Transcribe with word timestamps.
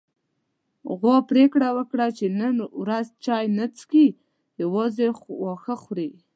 غوا 0.99 1.17
پرېکړه 1.29 1.67
وکړه 1.77 2.07
چې 2.17 2.25
نن 2.39 2.55
ورځ 2.81 3.07
چای 3.25 3.45
نه 3.57 3.65
څښي، 3.75 4.07
يوازې 4.61 5.07
واښه 5.43 5.75
خوري. 5.81 6.09